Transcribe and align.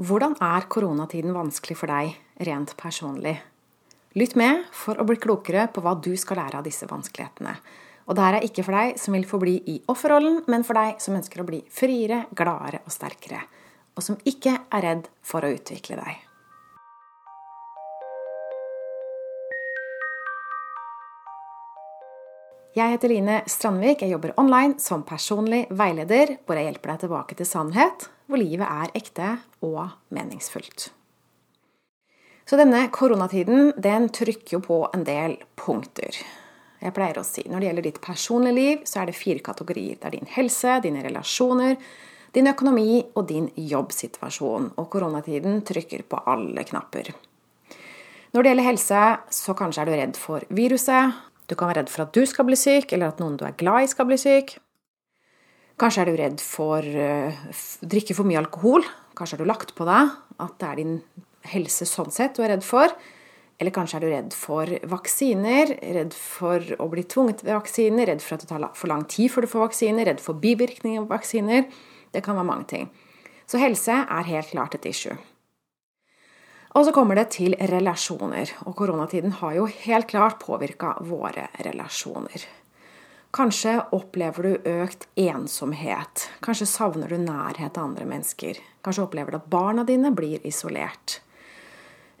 Hvordan 0.00 0.32
er 0.40 0.64
koronatiden 0.72 1.34
vanskelig 1.36 1.74
for 1.76 1.92
deg 1.92 2.14
rent 2.48 2.70
personlig? 2.80 3.34
Lytt 4.16 4.32
med 4.32 4.62
for 4.72 4.96
å 4.96 5.04
bli 5.04 5.18
klokere 5.20 5.66
på 5.68 5.82
hva 5.84 5.92
du 5.92 6.14
skal 6.16 6.40
lære 6.40 6.56
av 6.56 6.64
disse 6.64 6.88
vanskelighetene. 6.88 7.52
Og 8.08 8.16
det 8.16 8.24
her 8.24 8.38
er 8.38 8.46
ikke 8.46 8.64
for 8.64 8.78
deg 8.78 8.96
som 9.02 9.12
vil 9.12 9.28
forbli 9.28 9.58
i 9.68 9.76
offerrollen, 9.92 10.40
men 10.48 10.64
for 10.64 10.80
deg 10.80 11.04
som 11.04 11.20
ønsker 11.20 11.44
å 11.44 11.46
bli 11.50 11.60
friere, 11.68 12.22
gladere 12.32 12.80
og 12.80 12.96
sterkere. 12.96 13.44
Og 13.92 14.06
som 14.06 14.16
ikke 14.24 14.56
er 14.72 14.86
redd 14.88 15.12
for 15.20 15.44
å 15.44 15.52
utvikle 15.52 16.00
deg. 16.00 16.29
Jeg 22.70 22.92
heter 22.92 23.10
Line 23.10 23.36
Strandvik. 23.50 24.04
Jeg 24.04 24.12
jobber 24.12 24.30
online 24.38 24.76
som 24.78 25.00
personlig 25.02 25.64
veileder, 25.74 26.36
hvor 26.46 26.54
jeg 26.54 26.68
hjelper 26.68 26.92
deg 26.92 26.98
tilbake 27.02 27.36
til 27.38 27.46
sannhet, 27.48 28.04
hvor 28.30 28.38
livet 28.38 28.62
er 28.62 28.92
ekte 28.94 29.30
og 29.66 29.96
meningsfullt. 30.14 30.84
Så 32.46 32.58
denne 32.60 32.84
koronatiden 32.94 33.72
den 33.74 34.06
trykker 34.14 34.54
jo 34.54 34.60
på 34.62 34.76
en 34.94 35.02
del 35.02 35.34
punkter. 35.58 36.14
Jeg 36.78 36.94
pleier 36.94 37.18
å 37.18 37.24
si 37.26 37.42
når 37.50 37.58
det 37.58 37.68
gjelder 37.68 37.86
ditt 37.88 37.98
personlige 38.04 38.54
liv, 38.54 38.84
så 38.86 39.00
er 39.02 39.10
det 39.10 39.18
fire 39.18 39.42
kategorier. 39.50 39.98
Det 39.98 40.06
er 40.06 40.14
din 40.14 40.30
helse, 40.36 40.76
dine 40.84 41.02
relasjoner, 41.02 41.74
din 42.38 42.50
økonomi 42.52 43.00
og 43.18 43.26
din 43.32 43.48
jobbsituasjon. 43.58 44.70
Og 44.78 44.86
koronatiden 44.94 45.58
trykker 45.66 46.06
på 46.06 46.22
alle 46.30 46.62
knapper. 46.70 47.10
Når 48.30 48.46
det 48.46 48.52
gjelder 48.52 48.68
helse, 48.68 49.02
så 49.34 49.56
kanskje 49.58 49.82
er 49.82 49.90
du 49.90 49.96
redd 49.98 50.22
for 50.22 50.46
viruset, 50.54 51.18
du 51.50 51.56
kan 51.58 51.70
være 51.70 51.82
redd 51.82 51.92
for 51.92 52.06
at 52.06 52.14
du 52.14 52.22
skal 52.28 52.46
bli 52.46 52.58
syk, 52.58 52.92
eller 52.94 53.10
at 53.10 53.22
noen 53.22 53.36
du 53.38 53.44
er 53.46 53.56
glad 53.58 53.84
i, 53.84 53.90
skal 53.90 54.06
bli 54.08 54.18
syk. 54.20 54.56
Kanskje 55.80 56.04
er 56.04 56.10
du 56.10 56.18
redd 56.20 56.42
for 56.44 56.84
å 56.84 57.08
uh, 57.32 57.62
drikke 57.82 58.14
for 58.16 58.28
mye 58.28 58.40
alkohol. 58.42 58.84
Kanskje 59.18 59.38
har 59.38 59.42
du 59.42 59.50
lagt 59.50 59.74
på 59.78 59.86
deg 59.88 60.12
at 60.40 60.54
det 60.60 60.68
er 60.68 60.80
din 60.80 61.00
helse 61.50 61.88
sånn 61.88 62.12
sett 62.12 62.36
du 62.36 62.44
er 62.44 62.52
redd 62.54 62.66
for. 62.66 62.92
Eller 63.60 63.74
kanskje 63.76 63.98
er 63.98 64.04
du 64.04 64.08
redd 64.08 64.36
for 64.36 64.72
vaksiner, 64.88 65.74
redd 65.96 66.14
for 66.16 66.64
å 66.80 66.86
bli 66.92 67.04
tvunget 67.04 67.42
ved 67.44 67.58
vaksiner, 67.58 68.08
redd 68.08 68.22
for 68.24 68.36
at 68.36 68.44
det 68.44 68.52
tar 68.52 68.68
for 68.76 68.92
lang 68.92 69.04
tid 69.08 69.32
før 69.32 69.44
du 69.44 69.52
får 69.52 69.66
vaksiner, 69.66 70.08
redd 70.08 70.22
for 70.24 70.40
bivirkninger 70.40 71.02
av 71.02 71.10
vaksiner. 71.12 71.66
Det 72.12 72.22
kan 72.24 72.38
være 72.38 72.48
mange 72.48 72.68
ting. 72.72 72.88
Så 73.50 73.60
helse 73.60 73.98
er 74.00 74.30
helt 74.30 74.52
klart 74.54 74.78
et 74.78 74.88
issue. 74.88 75.16
Og 76.70 76.86
så 76.86 76.92
kommer 76.94 77.18
det 77.18 77.32
til 77.34 77.56
relasjoner. 77.58 78.52
Og 78.66 78.76
koronatiden 78.78 79.34
har 79.40 79.56
jo 79.58 79.66
helt 79.66 80.08
klart 80.10 80.38
påvirka 80.42 80.94
våre 81.02 81.48
relasjoner. 81.66 82.46
Kanskje 83.34 83.76
opplever 83.94 84.46
du 84.46 84.70
økt 84.70 85.06
ensomhet. 85.18 86.28
Kanskje 86.42 86.66
savner 86.66 87.10
du 87.10 87.18
nærhet 87.22 87.74
til 87.74 87.82
andre 87.82 88.06
mennesker. 88.06 88.58
Kanskje 88.82 89.04
opplever 89.06 89.34
du 89.34 89.38
at 89.38 89.50
barna 89.50 89.84
dine 89.86 90.10
blir 90.14 90.42
isolert. 90.46 91.20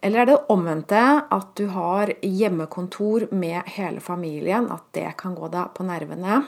Eller 0.00 0.22
er 0.22 0.30
det 0.30 0.38
omvendte, 0.54 1.00
at 1.28 1.50
du 1.58 1.66
har 1.74 2.14
hjemmekontor 2.22 3.26
med 3.36 3.66
hele 3.74 4.00
familien, 4.00 4.70
at 4.72 4.86
det 4.96 5.10
kan 5.20 5.34
gå 5.36 5.50
deg 5.52 5.74
på 5.76 5.84
nervene? 5.84 6.40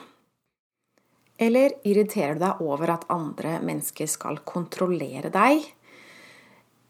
Eller 1.42 1.75
irriterer 1.84 2.39
du 2.39 2.44
deg 2.47 2.62
over 2.64 2.94
at 2.94 3.06
andre 3.12 3.59
mennesker 3.66 4.09
skal 4.09 4.41
kontrollere 4.47 5.31
deg? 5.34 5.66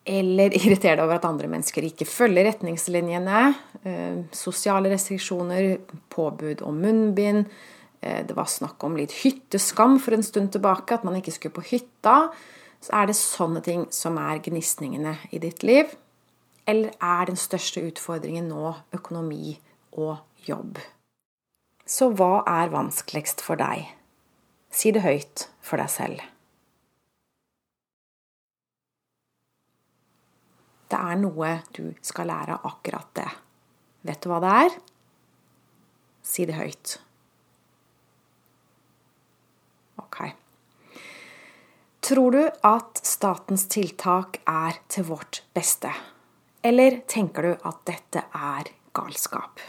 Eller 0.05 0.55
irritere 0.59 0.97
deg 0.99 1.05
over 1.05 1.19
at 1.19 1.29
andre 1.29 1.51
mennesker 1.51 1.87
ikke 1.87 2.09
følger 2.09 2.49
retningslinjene. 2.51 3.43
Eh, 3.87 4.19
sosiale 4.37 4.93
restriksjoner, 4.93 5.77
påbud 6.13 6.65
om 6.67 6.81
munnbind. 6.83 7.47
Eh, 8.01 8.23
det 8.27 8.37
var 8.37 8.51
snakk 8.51 8.83
om 8.85 8.99
litt 8.99 9.15
hytteskam 9.23 9.99
for 10.03 10.17
en 10.17 10.27
stund 10.27 10.53
tilbake, 10.55 10.95
at 10.95 11.07
man 11.07 11.19
ikke 11.19 11.35
skulle 11.35 11.59
på 11.59 11.69
hytta. 11.71 12.17
Så 12.83 12.97
er 12.99 13.07
det 13.07 13.19
sånne 13.19 13.63
ting 13.63 13.87
som 13.95 14.19
er 14.19 14.43
gnisningene 14.43 15.17
i 15.31 15.39
ditt 15.43 15.63
liv? 15.63 15.93
Eller 16.67 16.95
er 17.03 17.31
den 17.31 17.39
største 17.39 17.83
utfordringen 17.87 18.51
nå 18.51 18.75
økonomi 18.95 19.57
og 19.99 20.19
jobb? 20.47 20.79
Så 21.87 22.11
hva 22.15 22.43
er 22.49 22.75
vanskeligst 22.75 23.43
for 23.45 23.59
deg? 23.59 23.91
Si 24.73 24.91
det 24.95 25.03
høyt 25.05 25.49
for 25.63 25.83
deg 25.83 25.91
selv. 25.93 26.32
Det 30.93 31.01
er 31.01 31.21
noe 31.21 31.55
du 31.73 31.95
skal 32.05 32.29
lære 32.29 32.59
av 32.59 32.69
akkurat 32.69 33.09
det. 33.17 33.29
Vet 34.07 34.23
du 34.23 34.29
hva 34.31 34.41
det 34.43 34.53
er? 34.67 34.77
Si 36.23 36.47
det 36.47 36.59
høyt. 36.59 36.95
Ok. 40.03 40.21
Tror 42.03 42.35
du 42.35 42.43
at 42.67 43.03
statens 43.07 43.69
tiltak 43.73 44.41
er 44.49 44.81
til 44.93 45.07
vårt 45.09 45.43
beste? 45.55 45.93
Eller 46.63 47.01
tenker 47.11 47.47
du 47.47 47.53
at 47.69 47.79
dette 47.89 48.27
er 48.35 48.73
galskap? 48.95 49.63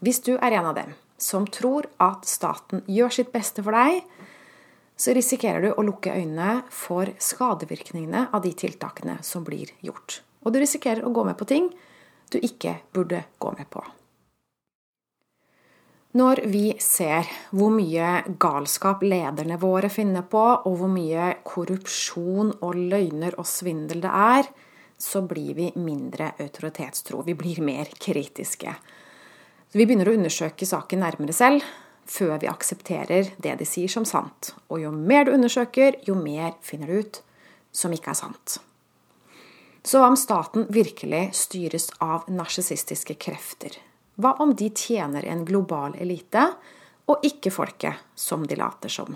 Hvis 0.00 0.22
du 0.24 0.36
er 0.36 0.54
en 0.54 0.70
av 0.70 0.78
dem 0.78 0.94
som 1.18 1.46
tror 1.48 1.88
at 2.02 2.26
staten 2.28 2.82
gjør 2.90 3.14
sitt 3.18 3.32
beste 3.34 3.62
for 3.64 3.76
deg, 3.76 4.02
så 4.96 5.12
risikerer 5.16 5.66
du 5.66 5.72
å 5.74 5.84
lukke 5.84 6.14
øynene 6.16 6.62
for 6.72 7.12
skadevirkningene 7.20 8.28
av 8.32 8.42
de 8.46 8.54
tiltakene 8.56 9.18
som 9.26 9.44
blir 9.44 9.74
gjort. 9.84 10.22
Og 10.46 10.54
du 10.54 10.60
risikerer 10.62 11.04
å 11.04 11.12
gå 11.12 11.26
med 11.26 11.36
på 11.36 11.48
ting 11.48 11.68
du 12.32 12.40
ikke 12.42 12.78
burde 12.96 13.22
gå 13.38 13.52
med 13.58 13.68
på. 13.70 13.84
Når 16.16 16.40
vi 16.48 16.70
ser 16.80 17.28
hvor 17.52 17.74
mye 17.74 18.22
galskap 18.40 19.02
lederne 19.04 19.58
våre 19.60 19.90
finner 19.92 20.24
på, 20.24 20.44
og 20.64 20.78
hvor 20.80 20.88
mye 20.88 21.34
korrupsjon 21.44 22.54
og 22.64 22.78
løgner 22.78 23.36
og 23.36 23.44
svindel 23.48 24.00
det 24.00 24.12
er, 24.16 24.48
så 24.96 25.20
blir 25.28 25.52
vi 25.58 25.66
mindre 25.76 26.30
autoritetstro. 26.40 27.20
Vi 27.26 27.34
blir 27.36 27.60
mer 27.60 27.90
kritiske. 28.00 28.72
Så 29.68 29.76
vi 29.76 29.84
begynner 29.84 30.08
å 30.08 30.16
undersøke 30.16 30.64
saken 30.64 31.04
nærmere 31.04 31.36
selv, 31.36 31.66
før 32.06 32.38
vi 32.42 32.50
aksepterer 32.50 33.32
det 33.42 33.56
de 33.60 33.66
sier 33.68 33.90
som 33.90 34.06
sant. 34.08 34.54
Og 34.70 34.80
jo 34.84 34.92
mer 34.94 35.26
du 35.26 35.34
undersøker, 35.34 36.00
jo 36.06 36.14
mer 36.18 36.54
finner 36.62 36.90
du 36.90 37.02
ut 37.02 37.20
som 37.74 37.92
ikke 37.92 38.12
er 38.14 38.18
sant. 38.18 38.58
Så 39.86 40.00
hva 40.00 40.08
om 40.10 40.18
staten 40.18 40.66
virkelig 40.74 41.28
styres 41.38 41.92
av 42.02 42.26
narsissistiske 42.32 43.14
krefter? 43.22 43.76
Hva 44.18 44.32
om 44.42 44.54
de 44.56 44.70
tjener 44.74 45.26
en 45.28 45.44
global 45.46 45.94
elite, 46.00 46.48
og 47.06 47.22
ikke 47.22 47.52
folket, 47.54 48.00
som 48.18 48.46
de 48.50 48.58
later 48.58 48.90
som? 48.90 49.14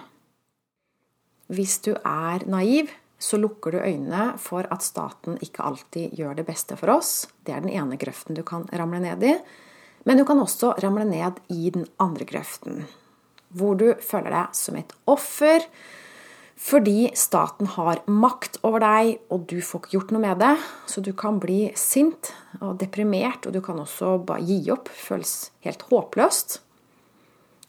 Hvis 1.51 1.81
du 1.83 1.97
er 1.97 2.45
naiv, 2.47 2.93
så 3.19 3.37
lukker 3.37 3.75
du 3.75 3.81
øynene 3.83 4.37
for 4.39 4.69
at 4.71 4.85
staten 4.87 5.41
ikke 5.43 5.65
alltid 5.67 6.15
gjør 6.17 6.39
det 6.39 6.47
beste 6.47 6.79
for 6.79 6.95
oss. 6.95 7.27
Det 7.45 7.53
er 7.53 7.65
den 7.65 7.75
ene 7.75 7.99
grøften 8.01 8.39
du 8.39 8.45
kan 8.47 8.69
ramle 8.71 9.03
ned 9.03 9.27
i. 9.27 9.35
Men 10.09 10.21
du 10.21 10.25
kan 10.29 10.41
også 10.41 10.75
ramle 10.81 11.05
ned 11.09 11.41
i 11.53 11.71
den 11.73 11.87
andre 12.01 12.27
grøften, 12.29 12.85
hvor 13.53 13.77
du 13.77 13.93
føler 14.01 14.33
deg 14.33 14.55
som 14.57 14.79
et 14.81 14.95
offer 15.11 15.67
fordi 16.61 17.09
staten 17.17 17.71
har 17.73 18.03
makt 18.05 18.59
over 18.69 18.83
deg, 18.85 19.15
og 19.33 19.47
du 19.49 19.63
får 19.65 19.81
ikke 19.81 19.95
gjort 19.95 20.11
noe 20.13 20.21
med 20.21 20.43
det. 20.43 20.53
Så 20.93 21.01
du 21.01 21.15
kan 21.17 21.39
bli 21.41 21.71
sint 21.73 22.35
og 22.61 22.77
deprimert, 22.83 23.49
og 23.49 23.57
du 23.57 23.63
kan 23.65 23.81
også 23.81 24.19
bare 24.29 24.45
gi 24.45 24.59
opp. 24.73 24.91
Føles 24.93 25.51
helt 25.65 25.87
håpløst. 25.89 26.59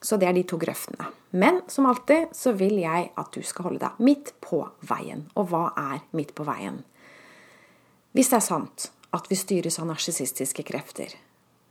Så 0.03 0.19
det 0.19 0.27
er 0.27 0.35
de 0.35 0.43
to 0.43 0.59
grøftene. 0.59 1.07
Men 1.31 1.61
som 1.71 1.87
alltid 1.87 2.35
så 2.35 2.51
vil 2.57 2.81
jeg 2.81 3.11
at 3.15 3.31
du 3.31 3.39
skal 3.47 3.69
holde 3.69 3.83
deg 3.85 4.03
midt 4.03 4.33
på 4.43 4.65
veien. 4.83 5.29
Og 5.39 5.47
hva 5.53 5.69
er 5.79 6.03
midt 6.17 6.35
på 6.35 6.43
veien? 6.43 6.81
Hvis 8.11 8.33
det 8.33 8.41
er 8.41 8.47
sant 8.49 8.89
at 9.15 9.31
vi 9.31 9.39
styres 9.39 9.79
av 9.79 9.87
narsissistiske 9.87 10.67
krefter, 10.67 11.15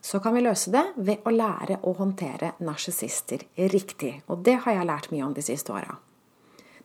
så 0.00 0.20
kan 0.20 0.34
vi 0.34 0.42
løse 0.44 0.72
det 0.72 0.84
ved 0.96 1.26
å 1.28 1.32
lære 1.34 1.80
å 1.84 1.92
håndtere 1.98 2.54
narsissister 2.64 3.44
riktig. 3.72 4.14
Og 4.32 4.40
det 4.44 4.56
har 4.64 4.78
jeg 4.78 4.88
lært 4.88 5.10
mye 5.12 5.26
om 5.26 5.34
de 5.36 5.44
siste 5.44 5.74
åra. 5.74 5.96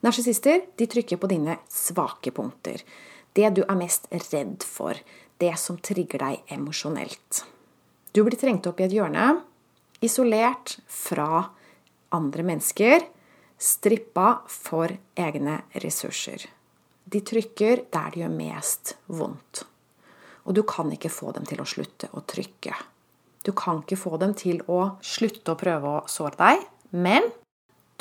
Narsissister 0.03 0.65
trykker 0.77 1.17
på 1.17 1.29
dine 1.31 1.57
svake 1.71 2.33
punkter. 2.35 2.83
Det 3.33 3.49
du 3.55 3.63
er 3.63 3.79
mest 3.79 4.09
redd 4.11 4.63
for. 4.67 4.99
Det 5.39 5.53
som 5.59 5.79
trigger 5.79 6.21
deg 6.21 6.55
emosjonelt. 6.55 7.43
Du 8.15 8.21
blir 8.23 8.39
trengt 8.39 8.67
opp 8.69 8.79
i 8.79 8.85
et 8.85 8.93
hjørne, 8.95 9.41
isolert 10.03 10.77
fra 10.87 11.41
andre 12.15 12.45
mennesker, 12.47 13.03
strippa 13.59 14.41
for 14.51 14.91
egne 15.19 15.57
ressurser. 15.83 16.45
De 17.03 17.21
trykker 17.21 17.85
der 17.91 18.11
det 18.13 18.23
gjør 18.23 18.35
mest 18.37 18.95
vondt. 19.11 19.65
Og 20.45 20.55
du 20.55 20.63
kan 20.67 20.91
ikke 20.93 21.11
få 21.11 21.33
dem 21.35 21.47
til 21.49 21.61
å 21.61 21.67
slutte 21.67 22.11
å 22.15 22.23
trykke. 22.23 22.75
Du 23.45 23.51
kan 23.53 23.83
ikke 23.83 23.99
få 23.99 24.17
dem 24.21 24.33
til 24.37 24.63
å 24.71 24.95
slutte 25.05 25.53
å 25.53 25.59
prøve 25.59 25.91
å 25.91 26.05
såre 26.09 26.37
deg, 26.39 26.63
men 26.97 27.29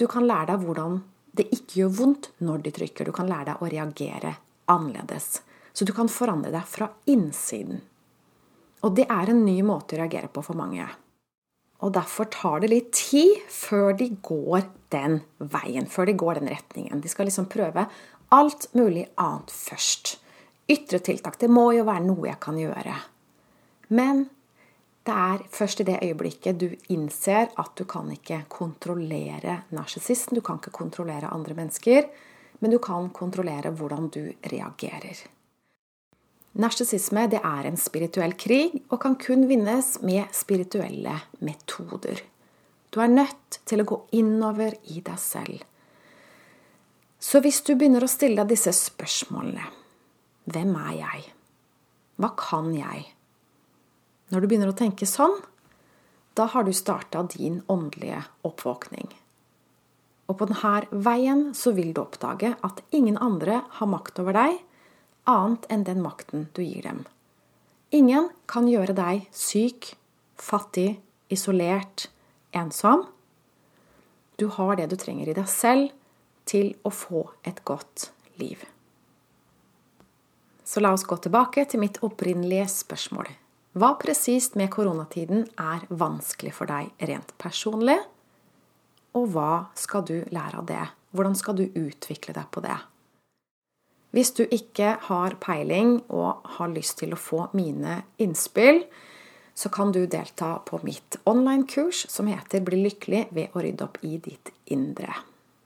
du 0.01 0.07
kan 0.11 0.25
lære 0.27 0.55
deg 0.55 0.65
hvordan 0.65 1.03
det 1.37 1.49
ikke 1.53 1.83
gjør 1.83 1.95
vondt 1.99 2.31
når 2.47 2.65
de 2.65 2.73
trykker. 2.79 3.07
Du 3.07 3.15
kan 3.15 3.29
lære 3.29 3.53
deg 3.53 3.63
å 3.63 3.71
reagere 3.71 4.37
annerledes. 4.71 5.43
Så 5.75 5.85
du 5.85 5.93
kan 5.95 6.09
forandre 6.09 6.53
deg 6.55 6.67
fra 6.71 6.89
innsiden. 7.11 7.83
Og 8.87 8.95
det 8.97 9.09
er 9.11 9.33
en 9.33 9.43
ny 9.45 9.59
måte 9.67 9.97
å 9.97 10.01
reagere 10.01 10.31
på 10.33 10.45
for 10.45 10.57
mange. 10.59 10.87
Og 11.85 11.93
derfor 11.93 12.29
tar 12.33 12.63
det 12.63 12.71
litt 12.71 12.93
tid 12.97 13.43
før 13.51 13.93
de 13.99 14.09
går 14.25 14.69
den 14.95 15.19
veien, 15.39 15.89
før 15.91 16.09
de 16.09 16.15
går 16.21 16.41
den 16.41 16.53
retningen. 16.53 17.03
De 17.03 17.11
skal 17.11 17.29
liksom 17.29 17.51
prøve 17.51 17.89
alt 18.33 18.69
mulig 18.79 19.09
annet 19.21 19.53
først. 19.53 20.15
Ytre 20.71 21.01
tiltak. 21.05 21.37
Det 21.41 21.51
må 21.53 21.73
jo 21.77 21.85
være 21.85 22.07
noe 22.07 22.31
jeg 22.31 22.41
kan 22.41 22.57
gjøre. 22.61 22.95
Men 23.93 24.25
det 25.05 25.13
er 25.13 25.43
først 25.53 25.83
i 25.83 25.85
det 25.85 25.99
øyeblikket 26.03 26.61
du 26.61 26.71
innser 26.93 27.51
at 27.61 27.73
du 27.77 27.85
kan 27.85 28.09
ikke 28.13 28.45
kontrollere 28.49 29.61
narsissisten, 29.77 30.39
du 30.39 30.41
kan 30.41 30.57
ikke 30.61 30.73
kontrollere 30.73 31.33
andre 31.33 31.57
mennesker, 31.59 32.09
men 32.61 32.73
du 32.73 32.79
kan 32.81 33.11
kontrollere 33.13 33.75
hvordan 33.77 34.09
du 34.09 34.23
reagerer. 34.49 35.27
Narsissisme 36.55 37.27
er 37.27 37.67
en 37.67 37.77
spirituell 37.77 38.33
krig 38.39 38.79
og 38.89 39.01
kan 39.03 39.17
kun 39.21 39.49
vinnes 39.51 39.99
med 40.07 40.31
spirituelle 40.33 41.19
metoder. 41.43 42.23
Du 42.95 43.01
er 43.03 43.11
nødt 43.11 43.59
til 43.67 43.83
å 43.83 43.89
gå 43.91 43.99
innover 44.15 44.77
i 44.95 45.03
deg 45.03 45.19
selv. 45.19 45.65
Så 47.19 47.41
hvis 47.43 47.61
du 47.67 47.75
begynner 47.75 48.07
å 48.07 48.11
stille 48.11 48.39
deg 48.41 48.55
disse 48.55 48.73
spørsmålene 48.77 49.67
Hvem 50.45 50.75
er 50.77 50.93
jeg? 50.99 51.29
Hva 52.21 52.31
kan 52.39 52.69
jeg? 52.77 53.07
Når 54.35 54.43
du 54.43 54.49
begynner 54.51 54.73
å 54.73 54.75
tenke 54.75 55.07
sånn, 55.07 55.37
da 56.35 56.49
har 56.51 56.65
du 56.67 56.73
starta 56.75 57.21
din 57.31 57.61
åndelige 57.71 58.25
oppvåkning. 58.43 59.07
Og 60.27 60.39
på 60.41 60.49
denne 60.51 61.03
veien 61.07 61.45
så 61.55 61.71
vil 61.77 61.93
du 61.95 62.01
oppdage 62.03 62.51
at 62.67 62.81
ingen 62.91 63.15
andre 63.23 63.61
har 63.79 63.91
makt 63.93 64.19
over 64.19 64.35
deg 64.35 64.57
annet 65.31 65.69
enn 65.71 65.85
den 65.87 66.03
makten 66.03 66.49
du 66.57 66.65
gir 66.65 66.83
dem. 66.83 67.05
Ingen 67.95 68.27
kan 68.51 68.67
gjøre 68.67 68.97
deg 68.99 69.29
syk, 69.31 69.93
fattig, 70.35 70.97
isolert, 71.31 72.09
ensom. 72.51 73.07
Du 74.35 74.49
har 74.59 74.75
det 74.81 74.89
du 74.91 74.99
trenger 74.99 75.31
i 75.31 75.39
deg 75.39 75.47
selv 75.47 75.95
til 76.51 76.75
å 76.83 76.91
få 76.91 77.29
et 77.47 77.63
godt 77.63 78.11
liv. 78.43 78.59
Så 80.67 80.83
la 80.83 80.91
oss 80.97 81.07
gå 81.07 81.23
tilbake 81.23 81.69
til 81.71 81.85
mitt 81.87 82.03
opprinnelige 82.03 82.67
spørsmål. 82.73 83.31
Hva 83.75 83.97
presist 83.99 84.55
med 84.55 84.69
koronatiden 84.71 85.49
er 85.59 85.83
vanskelig 85.91 86.53
for 86.55 86.71
deg 86.71 86.93
rent 87.11 87.33
personlig? 87.43 87.97
Og 89.19 89.33
hva 89.35 89.65
skal 89.75 90.05
du 90.07 90.21
lære 90.31 90.61
av 90.61 90.69
det? 90.69 90.85
Hvordan 91.11 91.35
skal 91.35 91.59
du 91.59 91.65
utvikle 91.67 92.37
deg 92.37 92.47
på 92.55 92.63
det? 92.63 92.77
Hvis 94.15 94.31
du 94.39 94.45
ikke 94.47 94.93
har 95.09 95.35
peiling 95.43 95.97
og 96.07 96.47
har 96.55 96.71
lyst 96.71 97.01
til 97.03 97.17
å 97.17 97.19
få 97.19 97.49
mine 97.59 98.05
innspill, 98.23 98.85
så 99.59 99.71
kan 99.75 99.91
du 99.91 100.05
delta 100.07 100.55
på 100.67 100.79
mitt 100.87 101.19
online-kurs 101.27 102.07
som 102.11 102.31
heter 102.31 102.63
'Bli 102.63 102.79
lykkelig 102.79 103.27
ved 103.35 103.51
å 103.55 103.63
rydde 103.63 103.85
opp 103.91 103.99
i 104.03 104.19
ditt 104.19 104.55
indre'. 104.71 105.19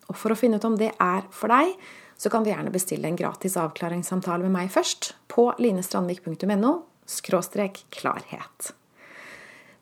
Og 0.08 0.16
For 0.16 0.32
å 0.32 0.36
finne 0.36 0.56
ut 0.56 0.64
om 0.64 0.76
det 0.76 0.92
er 0.98 1.28
for 1.30 1.48
deg, 1.48 1.76
så 2.16 2.30
kan 2.30 2.42
du 2.42 2.48
gjerne 2.48 2.72
bestille 2.72 3.04
en 3.04 3.16
gratis 3.16 3.56
avklaringssamtale 3.56 4.48
med 4.48 4.52
meg 4.52 4.70
først 4.70 5.12
på 5.28 5.52
linestrandvik.no 5.58 6.88
skråstrek 7.08 7.86
klarhet. 7.94 8.74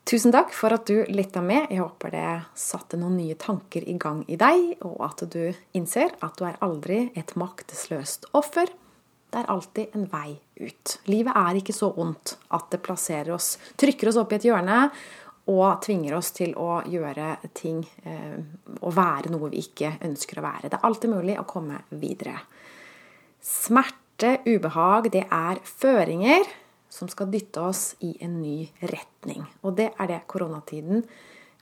Tusen 0.07 0.31
takk 0.31 0.53
for 0.55 0.71
at 0.71 0.87
du 0.87 1.01
lytta 1.11 1.41
med. 1.43 1.67
Jeg 1.67 1.83
håper 1.83 2.13
det 2.15 2.33
satte 2.55 2.95
noen 3.01 3.17
nye 3.19 3.35
tanker 3.35 3.83
i 3.91 3.97
gang 3.99 4.21
i 4.31 4.39
deg, 4.39 4.77
og 4.87 5.01
at 5.03 5.25
du 5.33 5.51
innser 5.75 6.13
at 6.23 6.37
du 6.39 6.45
er 6.47 6.59
aldri 6.63 7.01
et 7.19 7.33
maktesløst 7.35 8.29
offer. 8.39 8.71
Det 9.27 9.41
er 9.41 9.51
alltid 9.51 9.97
en 9.99 10.05
vei 10.13 10.37
ut. 10.63 10.93
Livet 11.11 11.35
er 11.35 11.59
ikke 11.59 11.75
så 11.75 11.89
ondt 11.99 12.37
at 12.55 12.69
det 12.71 12.79
plasserer 12.87 13.33
oss, 13.35 13.57
trykker 13.75 14.13
oss 14.13 14.19
opp 14.23 14.31
i 14.31 14.39
et 14.39 14.47
hjørne 14.47 14.85
og 15.51 15.83
tvinger 15.83 16.15
oss 16.15 16.31
til 16.37 16.55
å 16.55 16.85
gjøre 16.87 17.33
ting 17.59 17.81
eh, 18.07 18.39
og 18.79 18.95
være 18.95 19.33
noe 19.35 19.51
vi 19.51 19.65
ikke 19.65 19.97
ønsker 20.07 20.39
å 20.39 20.47
være. 20.47 20.71
Det 20.71 20.79
er 20.79 20.87
alltid 20.87 21.13
mulig 21.13 21.35
å 21.43 21.47
komme 21.51 21.81
videre. 21.99 22.37
Smerte, 23.43 24.37
ubehag, 24.47 25.11
det 25.15 25.25
er 25.27 25.59
føringer 25.67 26.47
som 26.97 27.11
skal 27.13 27.31
dytte 27.33 27.61
oss 27.61 27.95
i 28.01 28.17
en 28.25 28.41
ny 28.41 28.71
retning. 28.81 29.45
Og 29.63 29.77
det 29.77 29.93
er 29.95 30.11
det 30.11 30.23
koronatiden 30.33 31.05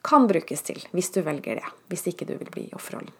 kan 0.04 0.28
brukes 0.28 0.62
til, 0.62 0.82
hvis 0.92 1.10
du 1.14 1.22
velger 1.24 1.58
det. 1.60 1.70
Hvis 1.90 2.06
ikke 2.12 2.28
du 2.28 2.36
vil 2.36 2.50
bli 2.52 2.66
offerrollen. 2.76 3.12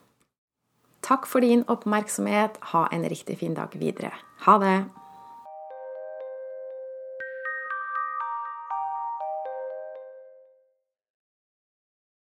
Takk 1.04 1.26
for 1.28 1.44
din 1.44 1.64
oppmerksomhet. 1.68 2.60
Ha 2.72 2.86
en 2.92 3.08
riktig 3.08 3.38
fin 3.40 3.56
dag 3.56 3.72
videre. 3.80 4.12
Ha 4.46 4.58
det! 4.62 4.76